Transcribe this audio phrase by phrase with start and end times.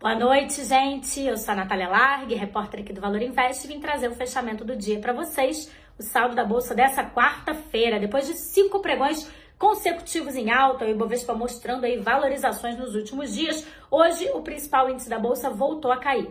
[0.00, 1.20] Boa noite, gente.
[1.20, 4.64] Eu sou a Natália Largue, repórter aqui do Valor Invest, e vim trazer o fechamento
[4.64, 10.36] do dia para vocês, o saldo da bolsa dessa quarta-feira, depois de cinco pregões consecutivos
[10.36, 13.66] em alta, o Ibovespa mostrando aí valorizações nos últimos dias.
[13.90, 16.30] Hoje, o principal índice da bolsa voltou a cair.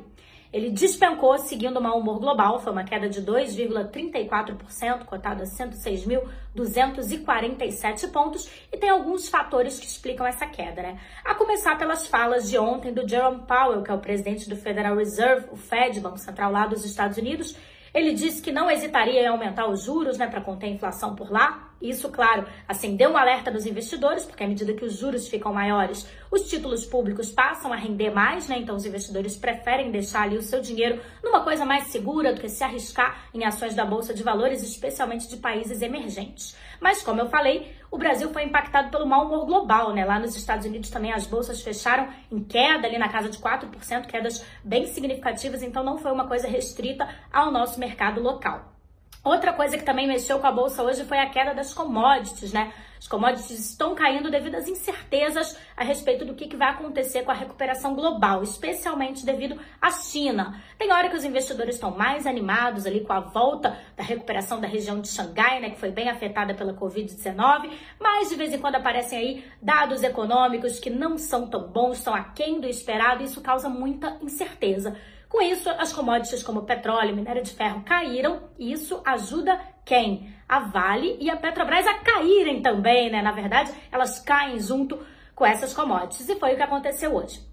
[0.51, 8.11] Ele despencou seguindo o mau humor global, foi uma queda de 2,34%, cotado a 106.247
[8.11, 10.99] pontos, e tem alguns fatores que explicam essa queda, né?
[11.23, 14.95] A começar pelas falas de ontem do Jerome Powell, que é o presidente do Federal
[14.95, 17.55] Reserve, o Fed, Banco Central lá dos Estados Unidos,
[17.93, 21.31] ele disse que não hesitaria em aumentar os juros né, para conter a inflação por
[21.31, 21.68] lá.
[21.81, 26.05] Isso, claro, acendeu um alerta dos investidores, porque à medida que os juros ficam maiores,
[26.29, 28.57] os títulos públicos passam a render mais, né?
[28.57, 32.49] Então os investidores preferem deixar ali o seu dinheiro numa coisa mais segura do que
[32.49, 36.55] se arriscar em ações da Bolsa de Valores, especialmente de países emergentes.
[36.81, 40.03] Mas, como eu falei, o Brasil foi impactado pelo mau humor global, né?
[40.03, 44.05] Lá nos Estados Unidos também as bolsas fecharam em queda, ali na casa de 4%,
[44.05, 48.78] quedas bem significativas, então não foi uma coisa restrita ao nosso mercado local.
[49.23, 52.71] Outra coisa que também mexeu com a bolsa hoje foi a queda das commodities, né?
[52.97, 57.33] As commodities estão caindo devido às incertezas a respeito do que, vai acontecer com a
[57.33, 60.61] recuperação global, especialmente devido à China.
[60.77, 64.67] Tem hora que os investidores estão mais animados ali com a volta da recuperação da
[64.67, 68.75] região de Xangai, né, que foi bem afetada pela Covid-19, mas de vez em quando
[68.75, 73.39] aparecem aí dados econômicos que não são tão bons, estão aquém do esperado, e isso
[73.39, 74.97] causa muita incerteza.
[75.29, 80.33] Com isso, as commodities como petróleo e minério de ferro caíram e isso ajuda quem?
[80.49, 83.21] A Vale e a Petrobras a caírem também, né?
[83.21, 84.99] Na verdade, elas caem junto
[85.35, 87.47] com essas commodities e foi o que aconteceu hoje.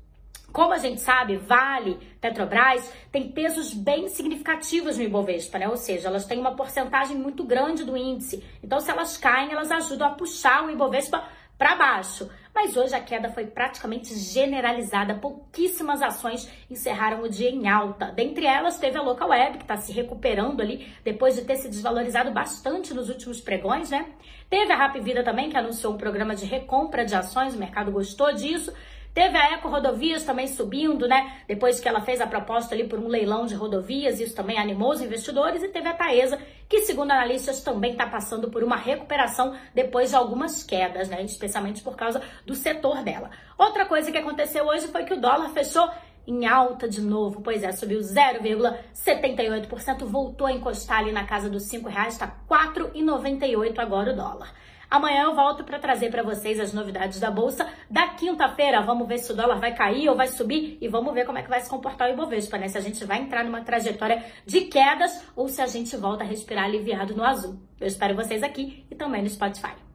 [0.55, 5.69] Como a gente sabe, Vale, Petrobras têm pesos bem significativos no Ibovespa, né?
[5.69, 8.43] Ou seja, elas têm uma porcentagem muito grande do índice.
[8.65, 11.23] Então, se elas caem, elas ajudam a puxar o Ibovespa
[11.59, 12.29] para baixo.
[12.55, 15.15] Mas hoje a queda foi praticamente generalizada.
[15.15, 18.07] Pouquíssimas ações encerraram o dia em alta.
[18.07, 21.69] Dentre elas, teve a Local Web, que está se recuperando ali depois de ter se
[21.69, 24.07] desvalorizado bastante nos últimos pregões, né?
[24.48, 27.92] Teve a Rap Vida também, que anunciou um programa de recompra de ações, o mercado
[27.92, 28.73] gostou disso.
[29.17, 31.39] Teve a Eco Rodovias também subindo, né?
[31.49, 34.91] Depois que ela fez a proposta ali por um leilão de rodovias, isso também animou
[34.91, 35.63] os investidores.
[35.63, 36.39] E teve a Taesa,
[36.69, 41.23] que segundo analistas também está passando por uma recuperação depois de algumas quedas, né?
[41.23, 43.31] Especialmente por causa do setor dela.
[43.57, 45.89] Outra coisa que aconteceu hoje foi que o dólar fechou
[46.27, 47.41] em alta de novo.
[47.41, 53.79] Pois é, subiu 0,78%, voltou a encostar ali na casa dos R$ reais, está 4,98
[53.79, 54.53] agora o dólar.
[54.91, 58.80] Amanhã eu volto para trazer para vocês as novidades da bolsa da quinta-feira.
[58.83, 61.42] Vamos ver se o dólar vai cair ou vai subir e vamos ver como é
[61.42, 62.69] que vai se comportar o Ibovespa, né?
[62.69, 66.27] Se a gente vai entrar numa trajetória de quedas ou se a gente volta a
[66.27, 67.58] respirar aliviado no azul.
[67.80, 69.86] Eu espero vocês aqui e também no Spotify.